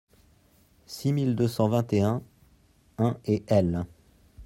[0.87, 3.85] six mille deux cent vingt et un-un et L.